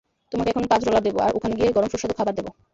[0.31, 2.47] তোমাকে এখন পাঁচ ডলার দেবো, আর ওখানে গিয়ে গরম সুস্বাদু খাবার দেব।